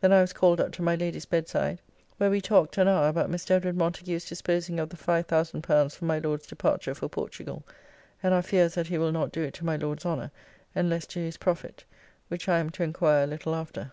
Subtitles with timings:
[0.00, 1.82] Then I was called up to my Lady's bedside,
[2.16, 3.50] where we talked an hour about Mr.
[3.50, 7.62] Edward Montagu's disposing of the L5000 for my Lord's departure for Portugal,
[8.22, 10.30] and our fears that he will not do it to my Lord's honour,
[10.74, 11.84] and less to his profit,
[12.28, 13.88] which I am to enquire a little after.